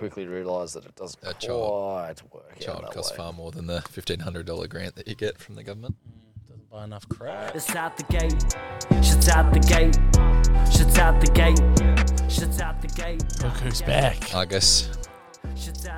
[0.00, 2.52] quickly realised that it doesn't A quite work.
[2.52, 3.16] out Child that costs way.
[3.18, 5.94] far more than the fifteen hundred dollar grant that you get from the government.
[6.48, 7.54] Doesn't buy enough crap.
[7.54, 8.42] It's out the gate.
[9.04, 9.96] Shit's out the gate.
[10.74, 11.60] Shit's out the gate.
[12.30, 13.22] Shit's out the gate.
[13.42, 14.34] Look who's back.
[14.34, 14.88] I guess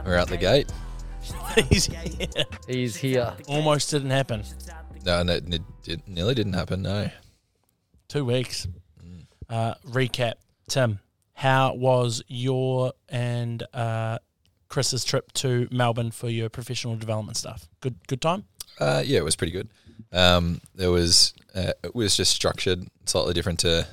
[0.05, 0.69] we're out the gate.
[1.69, 2.27] He's here.
[2.67, 3.37] He's here.
[3.47, 4.43] Almost didn't happen.
[5.07, 6.83] No, and it, it, it nearly didn't happen.
[6.83, 7.09] No.
[8.09, 8.67] Two weeks.
[9.01, 9.27] Mm.
[9.49, 10.35] Uh, recap.
[10.69, 10.99] Tim,
[11.43, 14.17] how was your and uh,
[14.69, 17.69] Chris's trip to Melbourne for your professional development stuff?
[17.81, 18.45] Good, good time.
[18.79, 19.69] Uh, yeah, it was pretty good.
[20.13, 23.89] Um, there was uh, it was just structured slightly different to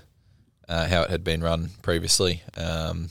[0.67, 2.44] uh, how it had been run previously.
[2.55, 3.09] Um,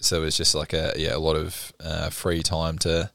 [0.00, 3.12] so it was just like a yeah a lot of uh, free time to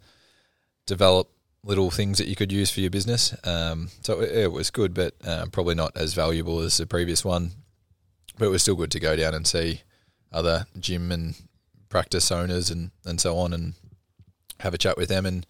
[0.86, 1.30] develop
[1.66, 3.36] little things that you could use for your business.
[3.46, 7.26] Um, so it, it was good, but um, probably not as valuable as the previous
[7.26, 7.52] one.
[8.38, 9.82] But it was still good to go down and see
[10.32, 11.36] other gym and
[11.90, 13.74] practice owners and, and so on and
[14.60, 15.46] have a chat with them and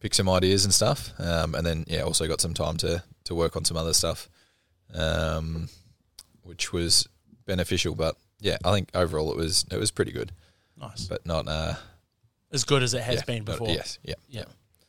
[0.00, 1.12] pick some ideas and stuff.
[1.18, 4.28] Um, and then yeah, also got some time to to work on some other stuff,
[4.94, 5.68] um,
[6.42, 7.08] which was
[7.44, 7.94] beneficial.
[7.94, 10.32] But yeah, I think overall it was it was pretty good,
[10.76, 11.06] Nice.
[11.06, 11.74] but not uh,
[12.52, 13.68] As good as it has yeah, been not- before.
[13.68, 14.44] yes, yeah, Yeah.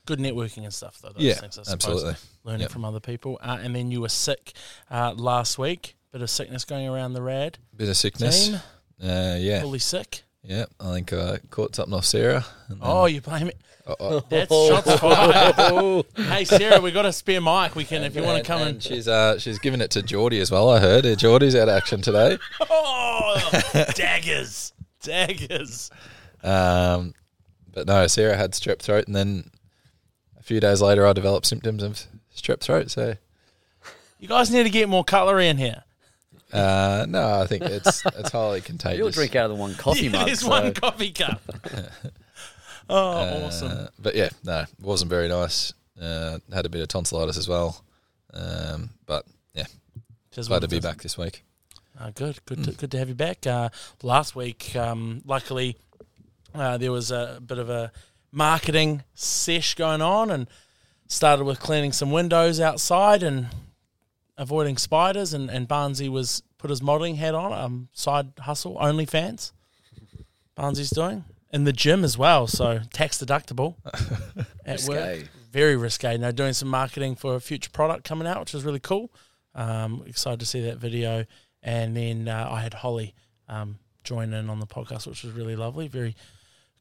[0.06, 1.10] Good networking and stuff, though.
[1.10, 1.74] Those yeah, things, I suppose.
[1.74, 2.16] absolutely.
[2.46, 2.72] Learning Yep.
[2.72, 3.38] from other people.
[3.42, 4.54] Uh, and then you were sick
[4.90, 5.98] uh, last week.
[6.14, 8.48] Bit of sickness going around the rad Bit of sickness.
[8.48, 8.60] team.
[9.04, 10.24] Uh, yeah, Fully sick.
[10.44, 10.66] yeah.
[10.80, 12.46] I think I caught something off Sarah.
[12.70, 13.58] and Oh, you blame it.
[13.88, 14.20] oh, oh.
[14.30, 16.06] That's shots fired.
[16.16, 17.76] hey, Sarah, we got a spare mic.
[17.76, 18.84] We can, if you want to come and and.
[18.84, 20.70] she's uh she's given it to Geordie as well.
[20.70, 22.38] I heard Uh, Geordie's out of action today.
[22.70, 23.50] Oh,
[23.96, 24.74] daggers.
[25.04, 25.90] Daggers.
[26.44, 27.14] Um,
[27.72, 29.52] but no, Sarah had strep throat, and then
[30.40, 32.02] a few days later, I developed symptoms of
[32.36, 32.90] strep throat.
[32.92, 33.16] So
[34.20, 35.84] You guys need to get more cutlery in here.
[36.54, 38.98] Uh, no, I think it's it's highly contagious.
[39.00, 40.30] You'll drink out of the one coffee mug.
[40.30, 41.42] It's so- one coffee cup.
[42.90, 43.88] oh, Uh, awesome.
[44.00, 45.74] But yeah, no, it wasn't very nice.
[46.02, 47.84] Uh, had a bit of tonsillitis as well.
[48.34, 49.66] Um, but yeah,
[50.32, 50.86] Just glad to be it is.
[50.86, 51.44] back this week.
[52.00, 53.48] Uh, good, good, to, good to have you back.
[53.48, 53.70] Uh,
[54.04, 55.76] last week, um, luckily,
[56.54, 57.92] uh, there was a bit of a
[58.32, 60.48] marketing sesh going on, and
[61.08, 63.48] started with cleaning some windows outside and
[64.38, 65.34] avoiding spiders.
[65.34, 69.52] And, and Barnsey was put his modelling hat on, um, side hustle, OnlyFans.
[70.58, 73.76] Barnsey's doing in the gym as well, so tax deductible
[74.66, 76.18] at work very risque.
[76.18, 79.12] Now doing some marketing for a future product coming out, which is really cool.
[79.56, 81.26] Um, excited to see that video.
[81.64, 83.16] And then uh, I had Holly
[83.50, 85.88] um, join in on the podcast, which was really lovely.
[85.88, 86.16] Very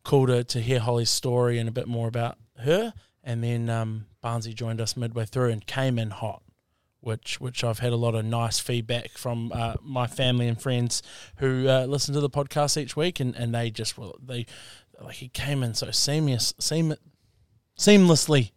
[0.04, 2.92] cool to, to hear Holly's story and a bit more about her.
[3.24, 6.42] And then um, Barnsey joined us midway through and came in hot,
[7.06, 11.04] which which I've had a lot of nice feedback from uh, my family and friends
[11.36, 14.44] who uh, listen to the podcast each week, and, and they just well they
[15.00, 16.94] like he came in so seamless, seam,
[17.78, 18.50] seamlessly.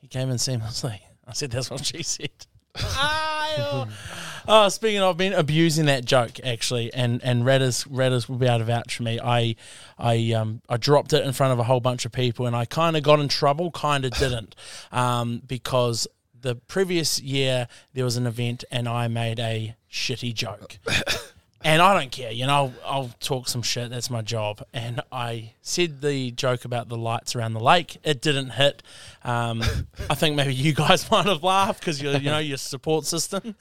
[0.00, 1.00] He came in seamlessly.
[1.28, 2.30] I said that's what she said.
[4.48, 8.46] oh, speaking of, I've been abusing that joke actually, and and Redders Redders will be
[8.46, 9.20] able to vouch for me.
[9.20, 9.56] I
[9.98, 12.64] I um I dropped it in front of a whole bunch of people, and I
[12.64, 14.56] kind of got in trouble, kind of didn't,
[14.90, 16.08] um because
[16.44, 20.78] the previous year there was an event and I made a shitty joke.
[21.66, 23.88] And I don't care, you know, I'll, I'll talk some shit.
[23.88, 24.62] That's my job.
[24.74, 27.96] And I said the joke about the lights around the lake.
[28.04, 28.82] It didn't hit.
[29.22, 29.62] Um,
[30.10, 33.54] I think maybe you guys might have laughed because you you know your support system.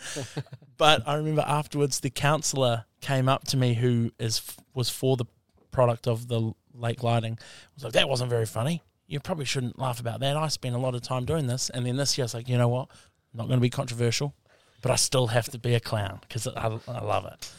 [0.75, 4.41] But I remember afterwards, the counsellor came up to me who is
[4.73, 5.25] was for the
[5.71, 7.39] product of the lake lighting.
[7.75, 8.83] Was like, that wasn't very funny.
[9.07, 10.37] You probably shouldn't laugh about that.
[10.37, 12.49] I spent a lot of time doing this, and then this year I was like,
[12.49, 12.89] you know what?
[13.33, 14.33] I'm not going to be controversial,
[14.81, 17.51] but I still have to be a clown because I, I love it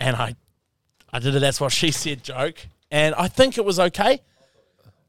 [0.00, 0.34] and I,
[1.12, 4.22] I did a that's what she said joke, and I think it was okay.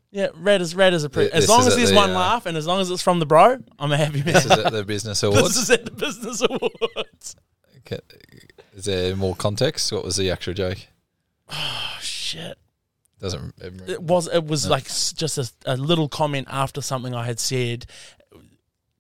[0.10, 1.34] Yeah, red is red is a pretty.
[1.34, 3.26] As long as there's the, one uh, laugh, and as long as it's from the
[3.26, 4.34] bro, I'm a happy man.
[4.34, 5.58] This is at the business This awards.
[5.58, 7.36] is at the business awards.
[7.80, 8.00] Okay.
[8.74, 9.92] Is there more context?
[9.92, 10.80] What was the actual joke?
[11.50, 12.58] Oh shit!
[13.20, 13.56] Doesn't
[13.88, 17.88] It was it was like just a, a little comment after something I had said,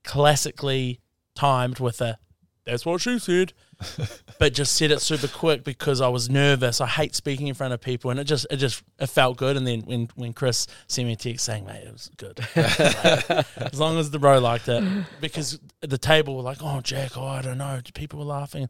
[0.03, 1.01] classically
[1.35, 2.17] timed with a
[2.65, 3.53] "That's what she said,"
[4.39, 6.81] but just said it super quick because I was nervous.
[6.81, 9.55] I hate speaking in front of people, and it just it just it felt good.
[9.55, 13.71] And then when when Chris sent me a text saying, "Mate, it was good," Like,
[13.71, 14.83] as long as the bro liked it,
[15.21, 18.67] because the table were like, "Oh, Jack, oh, I don't know," people were laughing.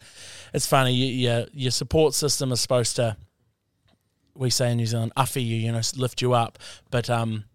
[0.53, 0.93] It's funny.
[0.93, 3.15] You, your your support system is supposed to
[4.37, 6.59] we say in New Zealand, uffy you, you know, lift you up.
[6.91, 7.45] But um,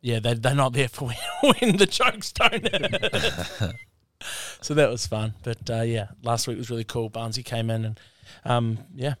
[0.00, 1.08] yeah, they they're not there for
[1.40, 3.74] when, when the jokes don't
[4.60, 5.34] so that was fun.
[5.42, 7.10] But uh, yeah, last week was really cool.
[7.10, 8.00] Barnsey came in and
[8.44, 9.14] um, yeah,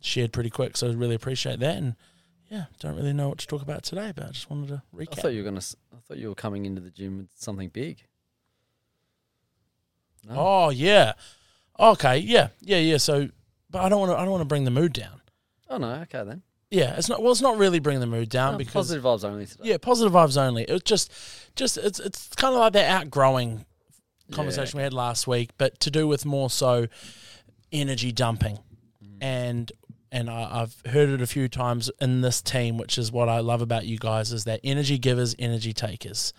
[0.00, 0.76] shared pretty quick.
[0.76, 1.76] So I really appreciate that.
[1.76, 1.96] And
[2.50, 5.18] yeah, don't really know what to talk about today, but I just wanted to recap.
[5.18, 5.62] I thought you were gonna.
[5.92, 8.04] I thought you were coming into the gym with something big.
[10.28, 10.34] No?
[10.36, 11.12] Oh yeah,
[11.78, 12.98] okay, yeah, yeah, yeah.
[12.98, 13.28] So,
[13.70, 14.16] but I don't want to.
[14.16, 15.20] I don't want to bring the mood down.
[15.70, 15.92] Oh no.
[16.02, 16.42] Okay then.
[16.70, 17.22] Yeah, it's not.
[17.22, 19.70] Well, it's not really bringing the mood down No, because positive vibes only today.
[19.70, 20.62] yeah, positive vibes only.
[20.64, 21.12] It was just,
[21.56, 23.64] just it's it's kind of like that outgrowing
[24.30, 26.86] conversation we had last week, but to do with more so
[27.72, 28.58] energy dumping,
[29.04, 29.18] mm.
[29.20, 29.72] and
[30.12, 33.40] and I, I've heard it a few times in this team, which is what I
[33.40, 36.32] love about you guys is that energy givers, energy takers,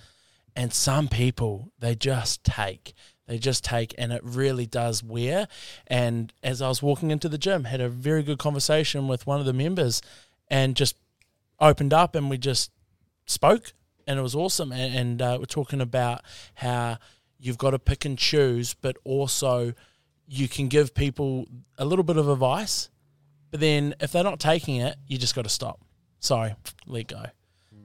[0.56, 2.94] and some people they just take.
[3.28, 5.48] They just take, and it really does wear.
[5.88, 9.40] And as I was walking into the gym, had a very good conversation with one
[9.40, 10.02] of the members,
[10.50, 10.96] and just
[11.60, 12.72] opened up, and we just
[13.26, 13.74] spoke,
[14.08, 14.72] and it was awesome.
[14.72, 16.22] And, and uh, we're talking about
[16.56, 16.98] how
[17.40, 19.74] you've got to pick and choose, but also
[20.28, 21.46] you can give people
[21.78, 22.90] a little bit of advice,
[23.50, 25.82] but then if they're not taking it, you just got to stop.
[26.20, 27.26] Sorry, let go.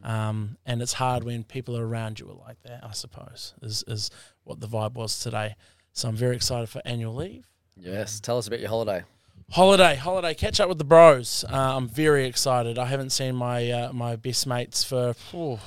[0.06, 2.84] Um, and it's hard when people are around you are like that.
[2.84, 4.10] I suppose is is
[4.44, 5.56] what the vibe was today.
[5.92, 7.48] So I'm very excited for annual leave.
[7.76, 8.20] Yes.
[8.20, 9.02] Tell us about your holiday.
[9.50, 11.44] Holiday, holiday, catch up with the bros.
[11.48, 12.78] Uh, I'm very excited.
[12.78, 15.60] I haven't seen my uh, my best mates for oh,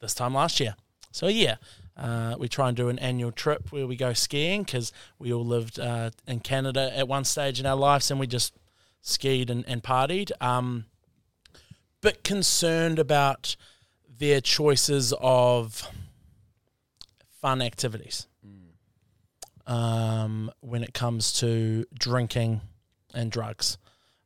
[0.00, 0.76] this time last year.
[1.10, 1.56] So yeah,
[1.96, 5.44] uh, we try and do an annual trip where we go skiing because we all
[5.44, 8.54] lived uh, in Canada at one stage in our lives, and we just
[9.02, 10.30] skied and, and partied.
[10.40, 10.86] Um,
[12.04, 13.56] bit concerned about
[14.18, 15.88] their choices of
[17.40, 18.26] fun activities
[19.66, 22.60] um, when it comes to drinking
[23.14, 23.78] and drugs.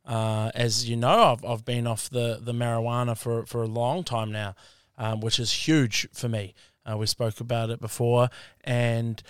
[0.05, 4.03] Uh, as you know, I've, I've been off the, the marijuana for, for a long
[4.03, 4.55] time now,
[4.97, 6.55] um, which is huge for me.
[6.85, 8.29] Uh, we spoke about it before,
[8.65, 9.23] and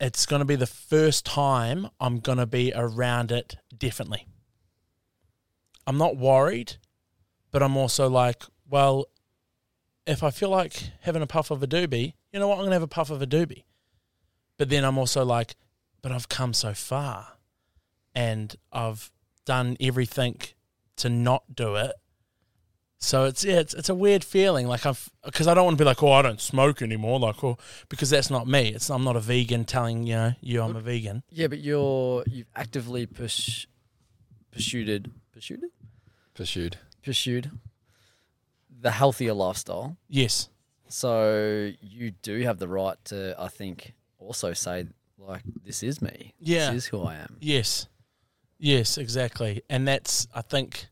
[0.00, 4.26] it's going to be the first time I'm going to be around it differently.
[5.86, 6.78] I'm not worried,
[7.52, 9.06] but I'm also like, well,
[10.06, 12.54] if I feel like having a puff of a doobie, you know what?
[12.54, 13.64] I'm going to have a puff of a doobie.
[14.58, 15.54] But then I'm also like,
[16.00, 17.34] but I've come so far
[18.14, 19.10] and I've
[19.44, 20.38] done everything
[20.96, 21.92] to not do it.
[22.98, 24.68] So it's yeah, it's, it's a weird feeling.
[24.68, 27.18] Like I've because I don't want to be like, oh, I don't smoke anymore.
[27.18, 27.58] Like, oh,
[27.88, 28.68] because that's not me.
[28.68, 31.24] It's I'm not a vegan telling you know you I'm a vegan.
[31.28, 33.66] Yeah, but you're you've actively push,
[34.52, 35.64] pursued pursued
[36.34, 36.78] Pursued.
[37.02, 37.50] Pursued
[38.80, 39.96] the healthier lifestyle.
[40.08, 40.48] Yes,
[40.88, 44.86] So you do have the right to, I think, also say
[45.18, 46.34] like, this is me.
[46.40, 46.72] Yeah.
[46.72, 47.36] this is who I am.
[47.40, 47.86] yes,
[48.58, 49.62] yes, exactly.
[49.70, 50.86] And that's I think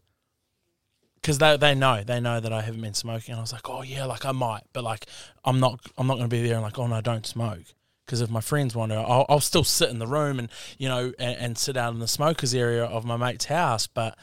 [1.17, 3.33] because they they know they know that I haven't been smoking.
[3.33, 5.07] And I was like, oh yeah, like I might, but like
[5.45, 7.65] I'm not I'm not going to be there and like, oh no, don't smoke.
[8.07, 10.49] Because if my friends want to, I'll, I'll still sit in the room and
[10.79, 14.17] you know and, and sit out in the smokers area of my mate's house, but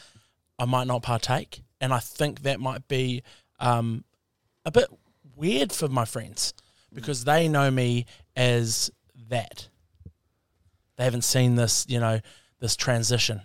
[0.58, 1.62] I might not partake.
[1.80, 3.24] And I think that might be
[3.60, 4.04] um,
[4.66, 4.88] a bit
[5.36, 6.54] weird for my friends
[6.94, 8.92] because they know me as
[9.30, 9.70] that.
[10.98, 12.20] They haven't seen this, you know,
[12.60, 13.42] this transition.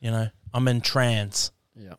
[0.00, 1.50] You know, I'm in trans.
[1.74, 1.94] Yeah,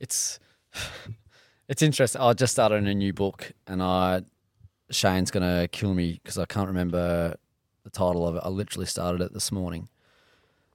[0.00, 0.38] it's
[1.68, 2.20] it's interesting.
[2.20, 4.22] I just started a new book, and I
[4.90, 7.36] Shane's gonna kill me because I can't remember
[7.84, 8.42] the title of it.
[8.44, 9.88] I literally started it this morning,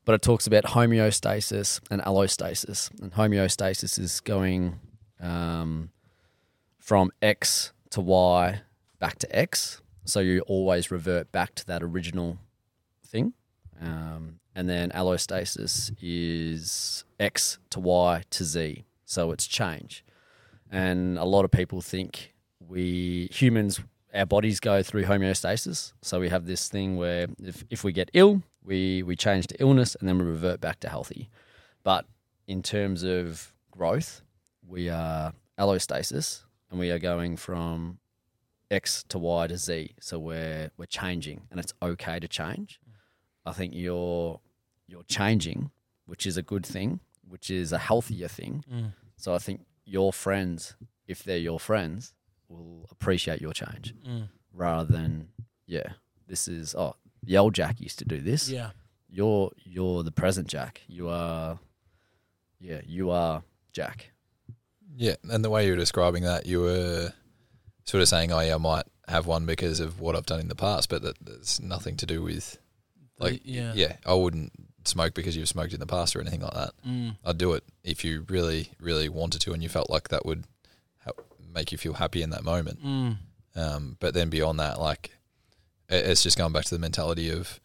[0.06, 4.80] but it talks about homeostasis and allostasis, and homeostasis is going
[5.20, 5.92] um,
[6.80, 8.62] from X to Y
[9.00, 12.38] back to X, so you always revert back to that original
[13.06, 13.34] thing.
[13.82, 18.86] Um, and then allostasis is X to Y to Z.
[19.06, 20.04] So it's change.
[20.70, 23.82] And a lot of people think we humans,
[24.14, 25.94] our bodies go through homeostasis.
[26.02, 29.62] So we have this thing where if, if we get ill, we, we change to
[29.62, 31.30] illness and then we revert back to healthy.
[31.84, 32.06] But
[32.48, 34.22] in terms of growth,
[34.68, 38.00] we are allostasis and we are going from
[38.70, 39.96] X to Y to Z.
[40.00, 42.80] So we're, we're changing and it's okay to change.
[43.46, 44.40] I think you're
[44.88, 45.72] you're changing,
[46.06, 48.64] which is a good thing, which is a healthier thing.
[48.72, 48.94] Mm.
[49.16, 50.76] So I think your friends,
[51.08, 52.14] if they're your friends,
[52.50, 54.28] will appreciate your change Mm.
[54.54, 55.30] rather than
[55.66, 55.94] yeah,
[56.28, 58.50] this is oh the old Jack used to do this.
[58.50, 58.72] Yeah.
[59.10, 60.82] You're you're the present Jack.
[60.88, 61.60] You are
[62.60, 64.12] yeah, you are Jack.
[64.96, 67.14] Yeah, and the way you were describing that, you were
[67.86, 70.48] sort of saying, "Oh yeah, I might have one because of what I've done in
[70.48, 72.58] the past," but that, that's nothing to do with
[73.20, 73.74] like yeah.
[73.76, 73.98] yeah.
[74.06, 74.52] I wouldn't
[74.86, 76.72] smoke because you've smoked in the past or anything like that.
[76.88, 77.18] Mm.
[77.24, 80.46] I'd do it if you really, really wanted to, and you felt like that would
[81.00, 82.84] help make you feel happy in that moment.
[82.84, 83.18] Mm.
[83.56, 85.14] Um, but then beyond that, like it-
[85.92, 87.60] it's just going back to the mentality of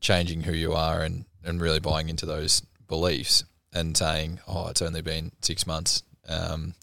[0.00, 3.44] changing who you are and, and really buying into those beliefs.
[3.74, 6.74] and saying, "Oh, it's only been six months." Um,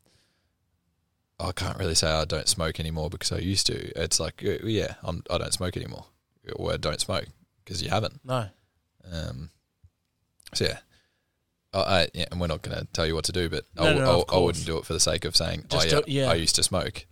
[1.40, 3.76] I can't really say I don't smoke anymore because I used to.
[4.02, 6.06] It's like, uh, yeah, I'm, I don't smoke anymore,
[6.56, 7.26] or don't smoke
[7.64, 8.20] because you haven't.
[8.26, 8.48] No.
[9.12, 9.52] Um,
[10.54, 10.80] so yeah,
[11.74, 13.84] I, I yeah, and we're not going to tell you what to do, but No,
[13.84, 15.96] I, no, no, I- I wouldn't do it for the sake of saying, Just oh
[15.98, 16.32] yeah, do- yeah.
[16.32, 17.06] I used to smoke.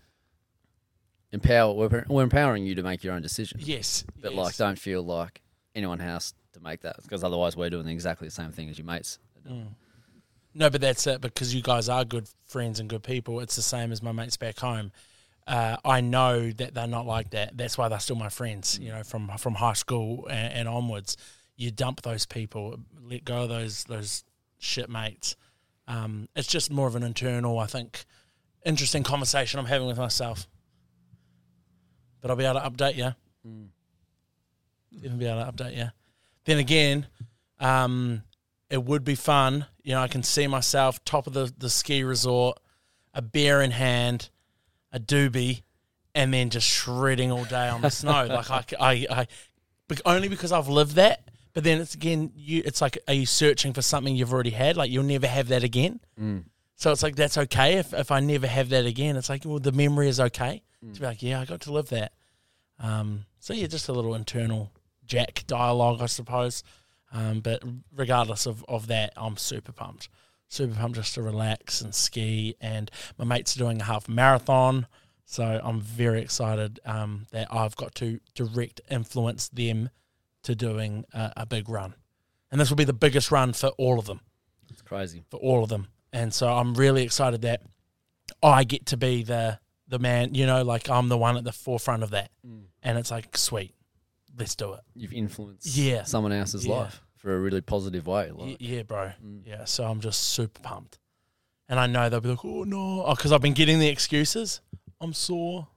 [1.31, 1.74] Empower.
[1.74, 3.60] We're, we're empowering you to make your own decision.
[3.62, 4.05] Yes.
[4.22, 4.43] But yes.
[4.43, 5.41] like, don't feel like
[5.75, 8.86] anyone has to make that because otherwise we're doing exactly the same thing as your
[8.86, 9.19] mates.
[9.48, 9.67] Mm.
[10.53, 13.39] No, but that's it because you guys are good friends and good people.
[13.41, 14.91] It's the same as my mates back home.
[15.46, 17.55] Uh, I know that they're not like that.
[17.55, 18.79] That's why they're still my friends.
[18.81, 21.15] You know, from from high school and, and onwards,
[21.55, 24.24] you dump those people, let go of those those
[24.57, 25.36] shit mates.
[25.88, 28.03] Um, it's just more of an internal, I think,
[28.65, 30.48] interesting conversation I'm having with myself.
[32.21, 33.13] But I'll be able to update you.
[35.03, 35.89] Even be able to update you.
[36.45, 37.07] Then again,
[37.59, 38.24] um,
[38.69, 39.65] it would be fun.
[39.83, 42.59] You know, I can see myself top of the, the ski resort,
[43.13, 44.29] a beer in hand,
[44.91, 45.63] a doobie,
[46.15, 48.25] and then just shredding all day on the snow.
[48.25, 49.27] Like I, I, I,
[50.05, 51.29] only because I've lived that.
[51.53, 52.62] But then it's again, you.
[52.65, 54.77] It's like, are you searching for something you've already had?
[54.77, 56.00] Like you'll never have that again.
[56.75, 59.15] So it's like that's okay if if I never have that again.
[59.15, 61.89] It's like well, the memory is okay to be like, yeah, I got to live
[61.89, 62.13] that.
[62.79, 64.72] Um, so yeah, just a little internal
[65.05, 66.63] Jack dialogue, I suppose.
[67.12, 67.63] Um, but
[67.96, 70.10] regardless of, of that, I'm super pumped.
[70.50, 72.55] Super pumped just to relax and ski.
[72.62, 74.88] And my mates are doing a half marathon.
[75.25, 79.89] So I'm very excited um, that I've got to direct influence them
[80.43, 81.96] to doing a, a big run.
[82.51, 84.22] And this will be the biggest run for all of them
[84.69, 85.24] It's crazy.
[85.29, 85.88] for all of them.
[86.13, 87.62] And so I'm really excited that
[88.41, 91.51] I get to be the the man, you know, like I'm the one at the
[91.51, 92.32] forefront of that.
[92.84, 93.74] And it's like, sweet,
[94.38, 94.82] let's do it.
[94.96, 96.03] You've influenced Yeah.
[96.03, 96.75] someone else's Yeah.
[96.75, 98.32] life for a really positive way.
[98.32, 99.12] Y- yeah, bro.
[99.25, 99.41] Mm.
[99.46, 99.65] Yeah.
[99.65, 101.00] So I'm just super pumped.
[101.70, 103.06] And I know they'll be like, oh, no.
[103.10, 104.62] Because I've been getting the excuses.
[105.01, 105.67] I'm sore.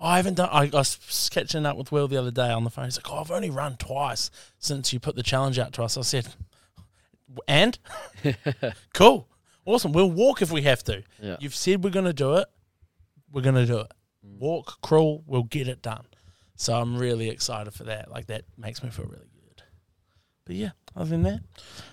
[0.00, 0.48] I haven't done.
[0.52, 2.84] I, I was catching up with Will the other day on the phone.
[2.84, 5.96] He's like, "Oh, I've only run twice since you put the challenge out to us."
[5.98, 6.28] I said,
[7.48, 7.76] "And
[8.94, 9.28] cool,
[9.64, 9.92] awesome.
[9.92, 11.02] We'll walk if we have to.
[11.20, 11.36] Yeah.
[11.40, 12.46] You've said we're going to do it.
[13.32, 13.92] We're going to do it.
[14.22, 15.22] Walk, crawl.
[15.26, 16.06] We'll get it done."
[16.56, 18.10] So I'm really excited for that.
[18.10, 19.62] Like that makes me feel really good.
[20.44, 21.40] But yeah, other than that,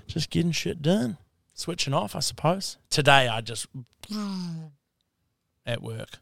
[0.08, 1.18] just getting shit done,
[1.54, 2.78] switching off, I suppose.
[2.90, 3.68] Today I just
[5.66, 6.20] at work.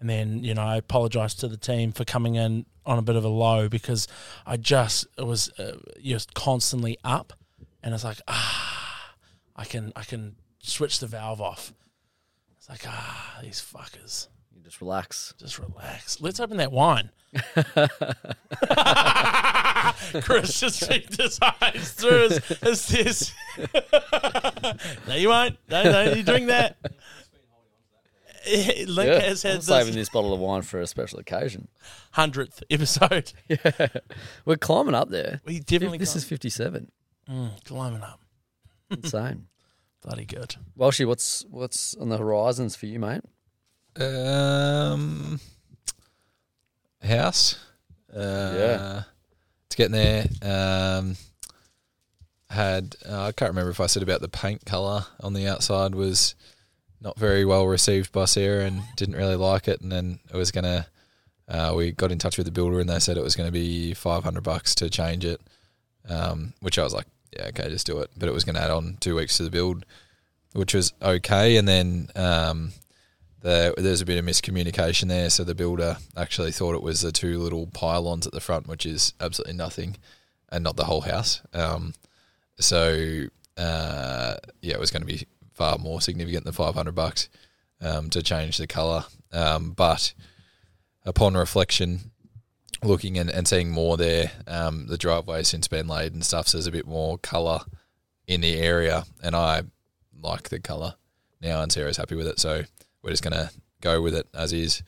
[0.00, 3.16] And then, you know, I apologise to the team for coming in on a bit
[3.16, 4.08] of a low because
[4.46, 7.34] I just it was uh, just constantly up,
[7.82, 9.14] and it's like ah,
[9.54, 11.74] I can I can switch the valve off.
[12.60, 15.32] It's like ah, these fuckers, you just relax.
[15.38, 16.20] just relax.
[16.20, 17.10] Let's open that wine.
[20.22, 23.32] Chris just peeked his eyes through his, his, his
[25.08, 25.56] No, you won't.
[25.70, 26.76] No, no, you drink that.
[28.86, 31.68] Link Yeah, has I'm had saving this this bottle of wine for a special occasion.
[32.12, 33.32] hundredth episode.
[33.48, 33.88] Yeah,
[34.44, 35.40] we're climbing up there.
[35.44, 36.90] We definitely this can't- is 57.
[37.30, 38.20] Mm, climbing up.
[38.90, 39.46] Insane.
[40.02, 40.56] Bloody good.
[40.78, 43.22] Welshie, what's what's on the horizons for you, mate?
[44.00, 45.40] Um,
[47.02, 47.56] house.
[48.14, 49.02] Uh, Yeah.
[49.66, 50.26] It's getting there.
[50.42, 51.16] Um,
[52.48, 55.94] had uh, I can't remember if I said about the paint color on the outside
[55.94, 56.34] was
[57.00, 60.50] not very well received by Sarah and didn't really like it, and then it was
[60.50, 60.86] gonna.
[61.46, 63.52] Uh, we got in touch with the builder and they said it was going to
[63.52, 65.40] be five hundred bucks to change it,
[66.08, 68.10] um, which I was like, yeah, okay, just do it.
[68.16, 69.84] But it was going to add on two weeks to the build,
[70.52, 71.56] which was okay.
[71.56, 72.72] And then um,
[73.40, 75.30] the, there's a bit of miscommunication there.
[75.30, 78.86] So the builder actually thought it was the two little pylons at the front, which
[78.86, 79.96] is absolutely nothing,
[80.50, 81.40] and not the whole house.
[81.52, 81.94] Um,
[82.58, 87.28] so uh, yeah, it was going to be far more significant than 500 bucks
[87.80, 89.04] um, to change the color.
[89.32, 90.14] Um, but
[91.04, 92.10] upon reflection,
[92.82, 96.58] looking and, and seeing more there, um, the driveway since been laid and stuff, so
[96.58, 97.60] there's a bit more color
[98.26, 99.62] in the area, and I
[100.22, 100.94] like the color
[101.40, 102.62] now, and Sarah's happy with it, so
[103.02, 104.82] we're just gonna go with it as is.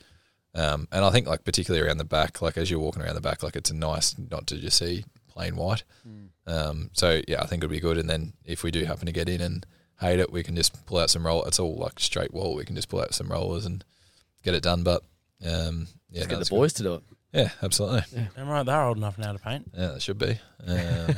[0.55, 3.21] Um, and I think like particularly around the back, like as you're walking around the
[3.23, 5.83] back, like it's nice not to just see plain white.
[6.47, 7.97] Um, so yeah, I think it'll be good.
[7.97, 9.65] And then if we do happen to get in and
[9.99, 11.45] hate it, we can just pull out some roll.
[11.45, 12.55] It's all like straight wall.
[12.55, 13.83] We can just pull out some rollers and
[14.43, 14.83] get it done.
[14.83, 15.03] But
[15.43, 17.03] um, yeah, no, get the boys to do it.
[17.33, 17.41] Good.
[17.41, 18.29] Yeah, absolutely.
[18.37, 18.65] Am right?
[18.65, 19.71] They're old enough now to paint.
[19.77, 20.39] Yeah, that should be.
[20.67, 21.17] Um,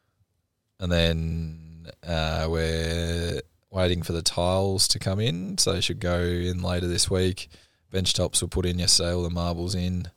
[0.80, 3.40] and then uh, we're
[3.70, 7.48] waiting for the tiles to come in, so they should go in later this week.
[7.90, 10.08] Bench tops were put in yesterday, all the marbles in.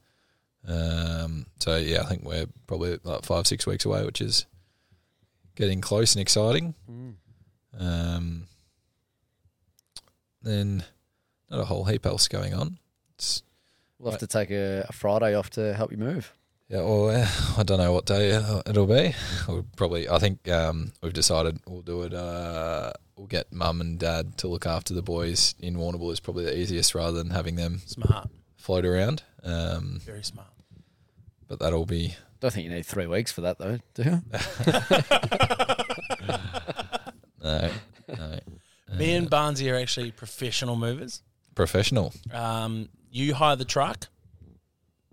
[0.67, 4.45] Um, so yeah, I think we're probably like five, six weeks away, which is
[5.55, 6.75] getting close and exciting.
[7.79, 8.47] Um,
[10.41, 10.83] then
[11.49, 12.77] not a whole heap else going on.
[13.15, 13.43] It's,
[14.01, 16.33] We'll have to take a, a Friday off to help you move.
[16.69, 17.27] yeah, well, uh,
[17.57, 19.13] I don't know what day uh, it'll be.
[19.47, 22.13] We'll probably, I think um, we've decided we'll do it.
[22.13, 26.45] Uh, we'll get mum and dad to look after the boys in Warrnambool is probably
[26.45, 29.21] the easiest rather than having them Smart, float around.
[29.43, 30.47] Um, very smart.
[31.47, 34.21] but that'll be Don't think you need three weeks for that though, do you?
[37.43, 37.71] no,
[38.07, 38.39] no.
[38.97, 41.21] Me Uh, and Barnsey are actually professional movers.
[41.55, 42.13] professional.
[42.33, 44.07] Um, you hire the truck,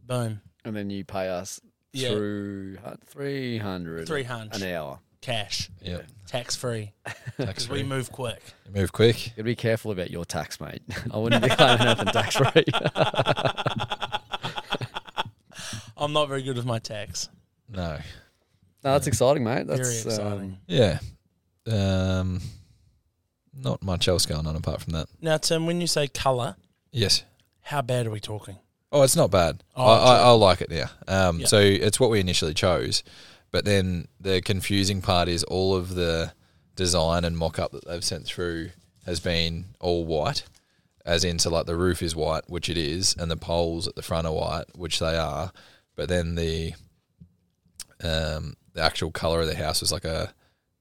[0.07, 1.61] boom, And then you pay us
[1.93, 2.11] Yeah.
[2.11, 5.01] through three hundred three hundred an hour.
[5.21, 8.41] cash, Yeah, tax free, tax because we move quick.
[8.73, 9.27] Move quick.
[9.27, 10.83] You gotta be careful about your tax, mate.
[11.13, 12.65] I wouldn't be claiming anything tax free.
[15.97, 17.29] I'm not very good with my tax.
[17.69, 17.97] No.
[17.97, 18.01] no,
[18.93, 19.67] that's exciting, mate.
[19.67, 20.41] That's Very exciting.
[20.53, 20.99] Um, Yeah.
[21.67, 22.41] Um,
[23.53, 25.09] not much else going on apart from that.
[25.21, 26.57] Now, Tim, when you say colour,
[26.93, 27.25] Yes.
[27.69, 28.57] How bad are we talking?
[28.91, 29.63] Oh, it's not bad.
[29.77, 30.17] Oh, I, I.
[30.21, 30.87] I like it now.
[31.07, 31.47] Um, Yeah.
[31.47, 33.05] So it's what we initially chose,
[33.51, 36.33] but then the confusing part is all of the
[36.77, 38.71] design and mock up that they've sent through
[39.05, 40.45] has been all white,
[41.05, 44.03] as into like the roof is white, which it is, and the poles at the
[44.03, 45.53] front are white, which they are,
[45.95, 46.73] but then the
[48.03, 50.33] um, the actual color of the house was like a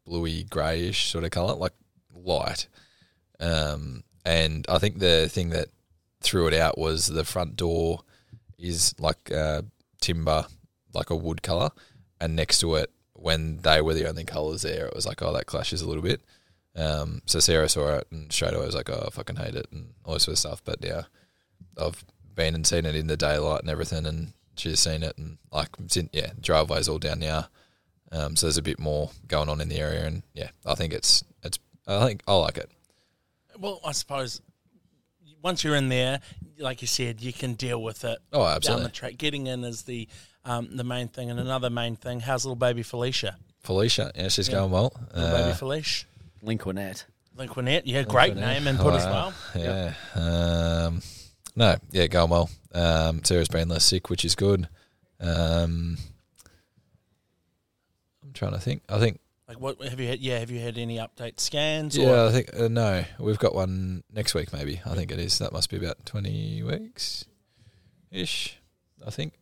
[0.06, 1.74] bluey greyish sort of color, like
[2.14, 2.68] light.
[3.42, 5.68] Um, and I think the thing that
[6.22, 8.02] threw it out was the front door
[8.58, 9.62] is like uh,
[10.02, 10.46] timber,
[10.94, 11.70] like a wood color,
[12.20, 15.34] and next to it, when they were the only colors there, it was like, oh,
[15.34, 16.22] that clashes a little bit.
[16.76, 19.68] Um, so Sarah saw it and straight away was like, oh, I fucking hate it
[19.72, 20.62] and all this sort of stuff.
[20.64, 21.04] But yeah,
[21.78, 22.06] I've
[22.36, 25.70] been and seen it in the daylight and everything, and she's seen it and like,
[26.12, 27.48] yeah, driveway's all down now.
[28.12, 30.94] Um, so there's a bit more going on in the area, and yeah, I think
[30.94, 32.72] it's it's I think I like it.
[33.58, 34.42] Well, I suppose
[35.44, 36.20] once you're in there,
[36.60, 38.46] like you said, you can deal with it Oh, absolutely.
[38.46, 38.84] down absolutely.
[38.86, 39.18] the track.
[39.18, 40.08] Getting in is the
[40.46, 42.22] um, the main thing, and another main thing.
[42.22, 43.36] How's little baby Felicia?
[43.64, 44.56] Felicia, yeah, she's Yeah.
[44.56, 44.94] going well.
[45.14, 46.06] Little Uh, baby Felicia.
[46.42, 47.06] Linquinette.
[47.36, 48.36] Linquinette, yeah, great Linquinette.
[48.64, 49.34] name and put as Wow.
[49.54, 49.94] well.
[50.16, 50.86] Yeah.
[50.86, 51.02] Um,
[51.56, 52.50] no, yeah, going well.
[52.74, 54.70] Um, Sarah's been less sick, which is good.
[55.20, 55.98] Um,
[58.24, 58.84] I'm trying to think.
[58.90, 60.20] I think, Like, what have you had?
[60.20, 61.98] Yeah, have you had any update scans?
[61.98, 64.82] yeah, I think, uh, no, we've got one next week, maybe.
[64.86, 65.40] I think it is.
[65.40, 67.24] That must be about 20 weeks
[68.12, 68.58] ish,
[69.06, 69.34] I think.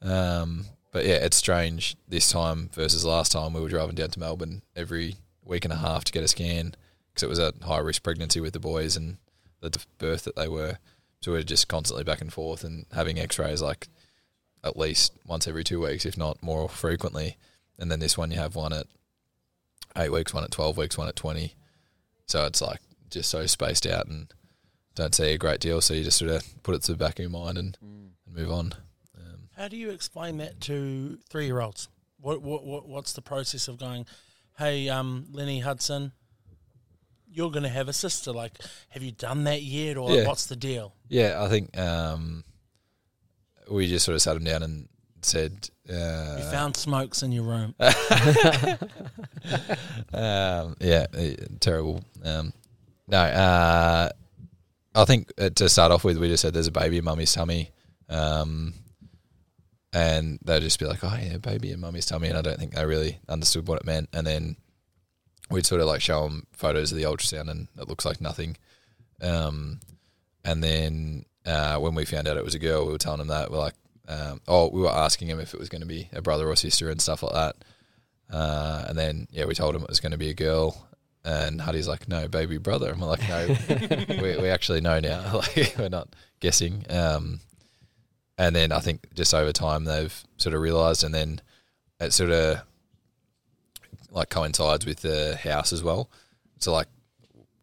[0.00, 3.52] Um, but yeah, it's strange this time versus last time.
[3.52, 6.74] We were driving down to Melbourne every week and a half to get a scan
[7.08, 9.18] because it was a high risk pregnancy with the boys and
[9.60, 10.78] the birth that they were.
[11.20, 13.88] So we are just constantly back and forth and having x rays like
[14.64, 17.36] at least once every two weeks, if not more frequently.
[17.78, 18.86] And then this one, you have one at
[19.96, 21.54] eight weeks, one at 12 weeks, one at 20.
[22.26, 24.32] So it's like just so spaced out and
[24.94, 25.80] don't see a great deal.
[25.80, 28.10] So you just sort of put it to the back of your mind and, and
[28.26, 28.72] move on.
[29.16, 31.88] Um, How do you explain that to three year olds?
[32.20, 34.06] What, what what what's the process of going?
[34.56, 36.12] Hey, um, Lenny Hudson,
[37.30, 38.30] you're going to have a sister.
[38.32, 38.52] Like,
[38.90, 40.26] have you done that yet, or Yeah.
[40.26, 40.94] what's the deal?
[41.08, 42.44] Yeah, I think um,
[43.70, 44.88] we just sort of sat him down and
[45.24, 47.74] said, uh, You found smokes in your room.
[50.12, 52.02] um, yeah, eh, terrible.
[52.24, 52.52] Um,
[53.08, 54.10] no, uh,
[54.94, 57.32] I think uh, to start off with, we just said there's a baby in mummy's
[57.32, 57.70] tummy.
[58.08, 58.74] Um,
[59.92, 62.28] and they'd just be like, oh, yeah, baby in mummy's tummy.
[62.28, 64.08] And I don't think they really understood what it meant.
[64.12, 64.56] And then
[65.50, 68.56] we'd sort of like show them photos of the ultrasound and it looks like nothing.
[69.20, 69.80] Um,
[70.44, 73.28] and then uh, when we found out it was a girl, we were telling them
[73.28, 73.50] that.
[73.50, 73.74] We're like,
[74.08, 76.56] um, oh, we were asking him if it was going to be a brother or
[76.56, 77.56] sister and stuff like that.
[78.30, 80.88] Uh, and then, yeah, we told him it was going to be a girl.
[81.24, 82.90] And Huddy's like, no, baby brother.
[82.90, 83.56] And we're like, no,
[84.22, 85.36] we, we actually know now.
[85.56, 86.08] like, we're not
[86.40, 86.84] guessing.
[86.90, 87.40] Um,
[88.38, 91.40] and then I think just over time they've sort of realised, and then
[92.00, 92.62] it sort of
[94.10, 96.10] like coincides with the house as well.
[96.58, 96.88] So like,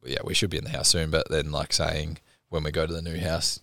[0.05, 2.85] yeah, we should be in the house soon, but then like saying when we go
[2.85, 3.59] to the new house,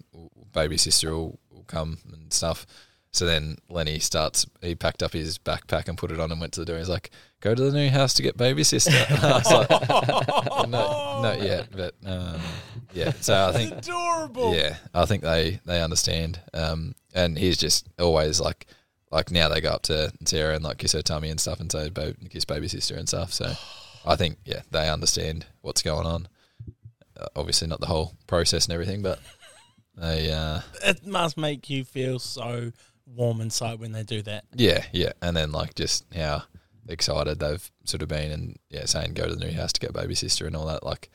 [0.53, 2.67] baby sister will, will come and stuff.
[3.13, 4.47] So then Lenny starts.
[4.61, 6.77] He packed up his backpack and put it on and went to the door.
[6.77, 9.71] He's like, "Go to the new house to get baby sister." And I was like,
[10.69, 12.39] "No, not yet." But um,
[12.93, 14.55] yeah, so I think Adorable.
[14.55, 16.41] yeah, I think they they understand.
[16.53, 18.67] Um, and he's just always like,
[19.11, 21.73] like now they go up to Sarah and like kiss her tummy and stuff and
[21.73, 23.33] say, "Babe, kiss baby sister" and stuff.
[23.33, 23.51] So
[24.05, 26.29] I think yeah, they understand what's going on.
[27.19, 29.21] Uh, obviously, not the whole process and everything, but
[29.97, 32.73] they uh, It must make you feel so
[33.07, 34.45] warm inside when they do that.
[34.55, 36.43] yeah, yeah, and then like just how
[36.89, 39.93] excited they've sort of been and yeah saying go to the new house to get
[39.93, 40.85] baby sister and all that.
[40.85, 41.09] Like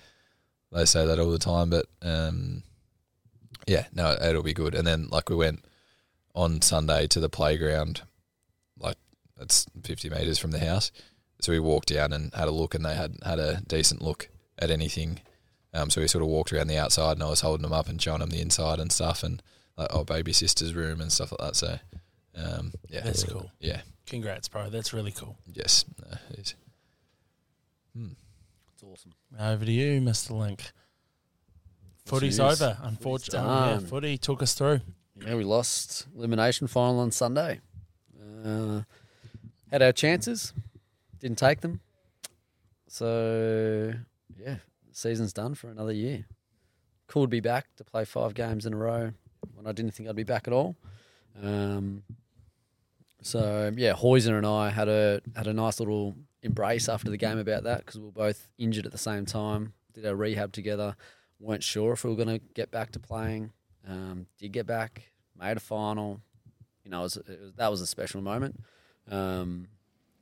[0.72, 2.63] they say that all the time, but um,
[3.67, 4.74] yeah, no, it'll be good.
[4.76, 5.65] And then like we went
[6.34, 8.02] on Sunday to the playground,
[8.80, 8.98] like
[9.39, 10.91] it's fifty meters from the house.
[11.41, 14.30] So we walked down and had a look, and they had had a decent look
[14.60, 15.20] at anything.
[15.73, 17.88] Um, so we sort of walked around the outside, and I was holding them up
[17.88, 19.41] and showing them the inside and stuff, and
[19.77, 21.55] like oh, baby sister's room and stuff like that.
[21.55, 21.79] So
[22.36, 23.51] um, yeah, That's cool.
[23.60, 24.69] Yeah, Congrats, bro.
[24.69, 25.38] That's really cool.
[25.51, 26.55] yes, no, it is.
[27.95, 28.07] Hmm.
[28.73, 29.13] It's awesome.
[29.39, 30.31] Over to you, Mr.
[30.31, 30.71] Link.
[32.05, 32.62] Footy's news?
[32.62, 33.47] over, unfortunately.
[33.47, 34.81] Yeah, footy took us through.
[35.25, 37.60] Yeah, we lost elimination final on Sunday.
[38.43, 38.81] Uh,
[39.71, 40.53] had our chances,
[41.19, 41.79] didn't take them.
[42.88, 43.93] So
[44.38, 44.55] yeah,
[44.91, 46.25] season's done for another year.
[47.08, 49.12] Cool to be back to play five games in a row
[49.54, 50.75] when I didn't think I'd be back at all.
[51.41, 52.04] Um,
[53.21, 57.38] so yeah, Hoyser and I had a had a nice little embrace after the game
[57.38, 59.73] about that because we were both injured at the same time.
[59.93, 60.95] Did our rehab together.
[61.39, 63.51] weren't sure if we were going to get back to playing.
[63.88, 66.21] Um, did get back, made a final.
[66.84, 68.60] You know, it was, it was, that was a special moment.
[69.10, 69.67] Um,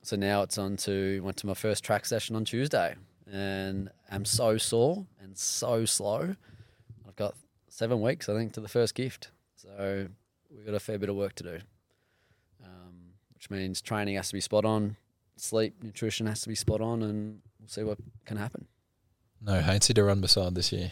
[0.02, 2.96] so now it's on to went to my first track session on Tuesday,
[3.32, 6.36] and I'm so sore and so slow.
[7.08, 7.36] I've got
[7.68, 9.30] seven weeks, I think, to the first gift.
[9.56, 10.08] So
[10.50, 11.60] we've got a fair bit of work to do,
[12.64, 14.96] um, which means training has to be spot on,
[15.36, 18.66] sleep, nutrition has to be spot on, and we'll see what can happen.
[19.42, 20.92] No Hainsey to run beside this year.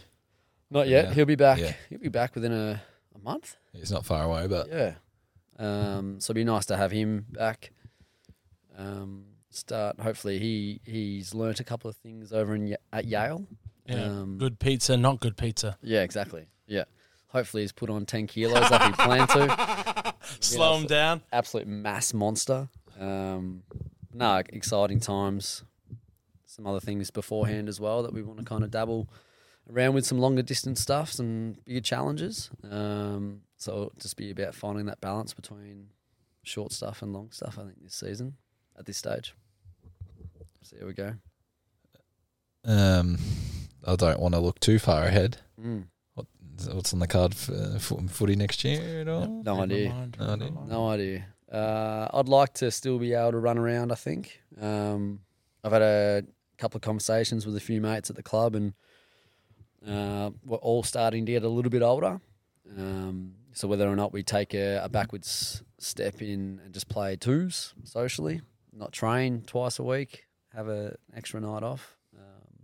[0.69, 1.05] Not yet.
[1.05, 1.13] Yeah.
[1.13, 1.59] He'll be back.
[1.59, 1.73] Yeah.
[1.89, 2.81] He'll be back within a,
[3.15, 3.55] a month.
[3.73, 4.93] He's not far away, but Yeah.
[5.59, 7.71] Um, so it'd be nice to have him back.
[8.77, 9.25] Um,
[9.57, 9.99] start.
[9.99, 13.45] Hopefully, he he's learnt a couple of things over in at Yale.
[13.85, 14.03] Yeah.
[14.03, 15.77] Um, good pizza, not good pizza.
[15.81, 16.47] Yeah, exactly.
[16.67, 16.83] Yeah.
[17.29, 20.13] Hopefully, he's put on ten kilos like he planned to.
[20.39, 21.21] Slow know, him down.
[21.31, 22.69] Absolute mass monster.
[22.99, 23.63] Um,
[24.13, 25.63] no, exciting times.
[26.45, 29.09] Some other things beforehand as well that we want to kind of dabble
[29.71, 32.49] around with some longer distance stuff, some bigger challenges.
[32.69, 35.89] Um, so just be about finding that balance between
[36.43, 37.57] short stuff and long stuff.
[37.59, 38.35] I think this season
[38.77, 39.35] at this stage.
[40.69, 41.13] So here we go.
[42.65, 43.17] um,
[43.85, 45.37] I don't want to look too far ahead.
[45.61, 45.85] Mm.
[46.73, 49.27] What's on the card for fo- footy next year at all?
[49.27, 49.89] No Never idea.
[49.91, 50.51] mind, No idea.
[50.67, 51.25] No idea.
[51.51, 53.91] Uh, I'd like to still be able to run around.
[53.91, 55.19] I think um,
[55.63, 56.23] I've had a
[56.57, 58.73] couple of conversations with a few mates at the club, and
[59.87, 62.19] uh, we're all starting to get a little bit older.
[62.77, 67.15] Um, so whether or not we take a, a backwards step in and just play
[67.15, 68.41] twos socially,
[68.73, 72.59] not train twice a week, have an extra night off, um,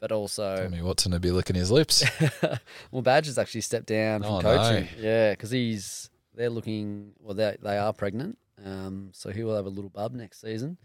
[0.00, 2.04] but also Tell me Watson to be licking his lips.
[2.90, 4.88] well, Badge has actually stepped down from Oh, coaching.
[4.96, 5.02] no.
[5.08, 7.34] Yeah, because he's they're looking well.
[7.34, 10.76] They they are pregnant, um, so he will have a little bub next season.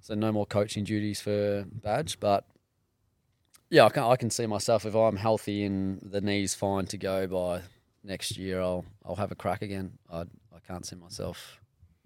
[0.00, 2.44] So no more coaching duties for Badge, but
[3.70, 6.98] yeah, I can I can see myself if I'm healthy and the knee's fine to
[6.98, 7.62] go by
[8.02, 8.60] next year.
[8.60, 9.92] I'll I'll have a crack again.
[10.12, 10.20] I
[10.54, 11.58] I can't see myself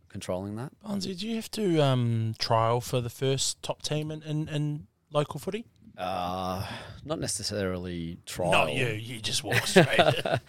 [0.08, 0.72] controlling that.
[0.84, 4.86] Bonzi, do you have to um, trial for the first top team in, in, in
[5.12, 5.66] local footy?
[5.96, 6.64] Uh,
[7.04, 8.52] not necessarily trial.
[8.52, 8.86] Not you.
[8.88, 10.00] You just walk straight.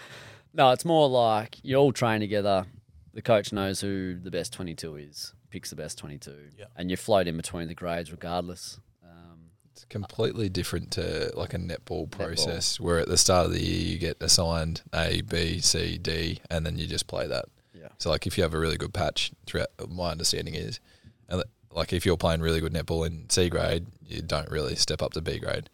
[0.52, 2.66] No, it's more like you all train together.
[3.14, 6.66] The coach knows who the best 22 is, picks the best 22, Yeah.
[6.76, 8.80] and you float in between the grades regardless.
[9.04, 13.62] Um, It's completely different to like a netball process where at the start of the
[13.64, 17.46] year you get assigned A, B, C, D, and then you just play that.
[17.80, 17.90] Yeah.
[17.98, 20.80] So like if you have a really good patch, throughout my understanding is,
[21.28, 25.02] and like if you're playing really good netball in C grade, you don't really step
[25.02, 25.70] up to B grade.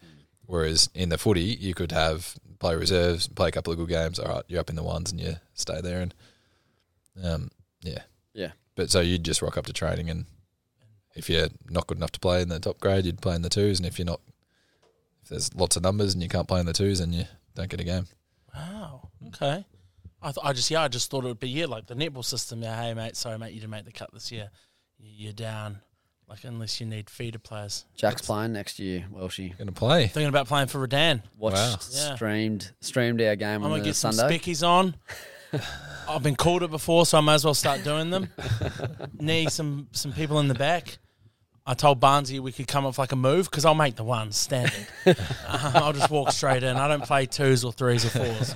[0.46, 4.18] Whereas in the footy, you could have play reserves, play a couple of good games.
[4.18, 6.00] All right, you're up in the ones and you stay there.
[6.00, 6.14] And
[7.22, 7.50] um,
[7.82, 8.02] yeah,
[8.34, 8.52] Yeah.
[8.74, 10.26] But so you'd just rock up to training, and
[11.14, 13.48] if you're not good enough to play in the top grade, you'd play in the
[13.48, 13.78] twos.
[13.78, 14.20] And if you're not,
[15.22, 17.70] if there's lots of numbers and you can't play in the twos, then you don't
[17.70, 18.06] get a game.
[18.54, 19.08] wow.
[19.28, 19.64] Okay.
[20.22, 22.24] I th- I just yeah I just thought it would be yeah like the netball
[22.24, 22.62] system.
[22.62, 24.50] Yeah, hey mate, sorry mate, you didn't make the cut this year.
[24.98, 25.80] You- You're down.
[26.28, 27.84] Like unless you need feeder players.
[27.96, 29.56] Jack's playing next year, Welshie.
[29.56, 30.08] Going to play.
[30.08, 31.22] Thinking about playing for Redan.
[31.38, 31.76] Watched, Wow.
[31.92, 32.14] Yeah.
[32.16, 34.36] streamed, streamed our game I'm on gonna the get some Sunday.
[34.36, 34.96] speckies on.
[36.08, 38.30] I've been called it before, so I might as well start doing them.
[39.20, 40.98] Need some some people in the back.
[41.66, 44.04] I told Barnesy we could come up with like a move because I'll make the
[44.04, 44.86] ones standard.
[45.04, 45.14] um,
[45.48, 46.76] I'll just walk straight in.
[46.76, 48.54] I don't play twos or threes or fours.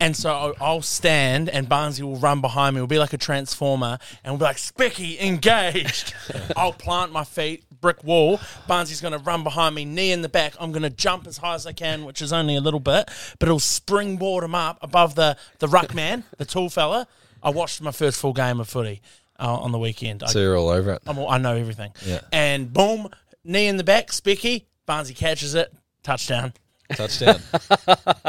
[0.00, 2.80] And so I'll- I'll stand and Barnesy will run behind me.
[2.80, 6.14] We'll be like a transformer and we'll be like, Specky, engaged.
[6.56, 8.38] I'll plant my feet, brick wall.
[8.68, 10.54] Barnesy's going to run behind me, knee in the back.
[10.58, 13.08] I'm going to jump as high as I can, which is only a little bit,
[13.38, 17.06] but it'll springboard him up above the, the ruck man, the tall fella.
[17.42, 19.00] I watched my first full game of footy.
[19.40, 20.22] Uh, on the weekend.
[20.22, 21.02] I, So you're all over it.
[21.06, 21.92] I'm all, I know everything.
[22.04, 22.20] Yeah.
[22.30, 23.08] And boom,
[23.42, 24.64] knee in the back, Specky.
[24.86, 25.72] Barnesy catches it,
[26.02, 26.52] touchdown.
[26.94, 27.40] Touchdown.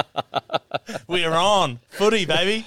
[1.08, 2.65] We are on footy, baby.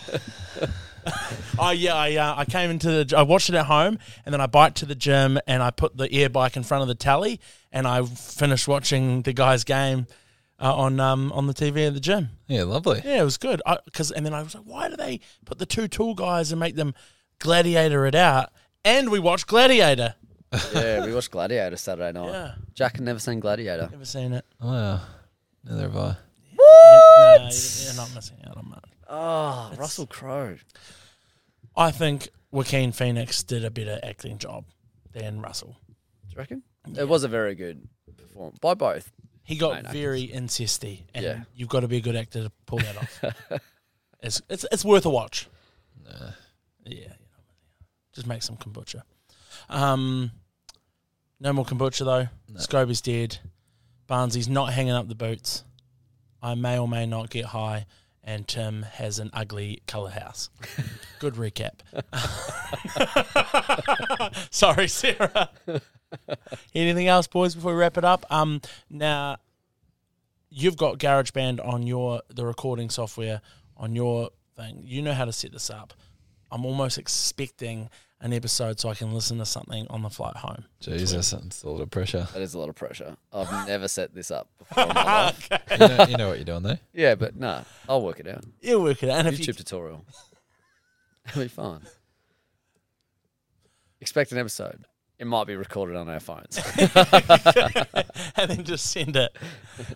[1.59, 4.41] oh yeah, I uh, I came into the I watched it at home and then
[4.41, 6.95] I biked to the gym and I put the air bike in front of the
[6.95, 7.41] tally
[7.73, 10.07] and I finished watching the guys' game
[10.61, 12.31] uh, on um on the TV at the gym.
[12.47, 13.03] yeah, lovely.
[13.05, 13.63] Yeah, it was good.
[13.87, 16.61] Because and then I was like, why do they put the two tool guys and
[16.61, 16.95] make them
[17.39, 18.51] gladiator it out?
[18.85, 20.15] And we watched Gladiator.
[20.75, 22.31] yeah, we watched Gladiator Saturday night.
[22.33, 23.89] Yeah, Jack had never seen Gladiator.
[23.91, 24.45] never seen it.
[24.61, 25.01] Wow.
[25.65, 26.17] Neither have I.
[26.57, 28.85] No, you're you're not missing out on that.
[29.09, 30.57] Oh, Russell Crowe.
[31.77, 34.65] I think Joaquin Phoenix did a better acting job
[35.13, 35.77] than Russell.
[35.89, 36.63] Do you reckon?
[36.97, 39.11] It was a very good performance by both.
[39.43, 40.01] He got Main actors.
[40.01, 41.41] very incesty, and Yeah.
[41.55, 43.61] you've got to be a good actor to pull that off.
[44.23, 45.49] it's, it's it's worth a watch.
[46.07, 46.31] Yeah,
[46.87, 47.15] you know,
[48.15, 49.03] just make some kombucha.
[49.69, 50.31] Um,
[51.41, 52.29] no more kombucha though.
[52.59, 53.39] SCOBY's dead.
[54.07, 55.65] Barnsley's not hanging up the boots.
[56.43, 57.87] I may or may not get high,
[58.23, 60.51] and Tim has an ugly colour house.
[61.19, 61.81] Good recap.
[64.51, 65.49] Sorry, Sarah.
[66.75, 68.27] Anything else, boys, before we wrap it up?
[68.31, 69.39] Um, now
[70.51, 73.41] you've got GarageBand on your the recording software
[73.77, 74.83] on your thing.
[74.85, 75.95] You know how to set this up.
[76.51, 80.65] I'm almost expecting an episode so I can listen to something on the flight home.
[80.81, 82.27] Jesus, that's a lot of pressure.
[82.33, 83.17] That is a lot of pressure.
[83.33, 85.49] I've never set this up before in my life.
[85.71, 86.79] You know, you know what you're doing though.
[86.93, 88.45] Yeah, but nah, I'll work it out.
[88.61, 89.19] You'll work it out.
[89.21, 90.05] And if YouTube you, tutorial.
[91.29, 91.83] It'll be fun.
[94.01, 94.85] Expect an episode.
[95.19, 96.59] It might be recorded on our phones.
[98.37, 99.37] and then just send it.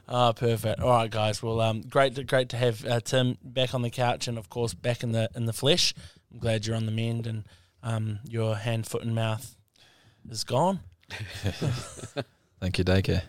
[0.08, 0.80] Oh, perfect.
[0.80, 1.42] All right, guys.
[1.42, 4.48] Well, um, great, to, great to have uh, Tim back on the couch, and of
[4.48, 5.92] course back in the in the flesh.
[6.32, 7.44] I'm glad you're on the mend, and
[7.82, 9.56] um, your hand, foot, and mouth
[10.30, 10.80] is gone.
[12.60, 13.22] Thank you, daycare.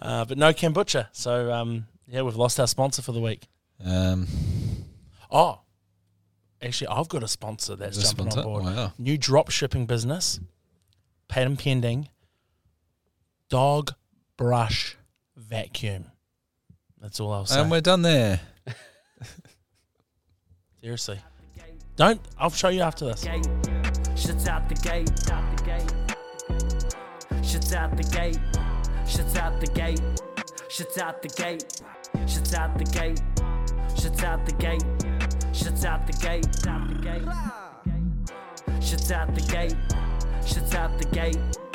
[0.00, 1.08] Uh, but no kombucha.
[1.12, 3.42] So um, yeah, we've lost our sponsor for the week.
[3.84, 4.26] Um,
[5.30, 5.60] Oh,
[6.62, 8.38] actually, I've got a sponsor that's Is jumping sponsor?
[8.38, 8.64] on board.
[8.64, 8.92] Wow.
[8.96, 10.40] New drop shipping business,
[11.28, 12.08] patent pending.
[13.50, 13.92] Dog
[14.36, 14.96] brush
[15.36, 16.06] vacuum.
[17.00, 17.60] That's all I'll say.
[17.60, 18.40] and we're done there.
[20.80, 21.18] Seriously,
[21.98, 22.20] don't.
[22.38, 23.24] I'll show you after this.
[23.24, 23.46] gate.
[24.48, 25.30] Out the gate.
[25.30, 25.92] Out the gate.
[27.44, 28.38] Shut out the gate.
[29.06, 30.00] Shut out the gate.
[30.70, 31.82] Shut out the gate.
[32.26, 33.20] Shut out the gate.
[34.00, 34.84] Shut out the gate.
[35.52, 36.46] Shut out the gate.
[36.68, 37.28] Out the gate.
[38.80, 39.76] Shut out the gate.
[40.46, 41.67] Shut out the gate.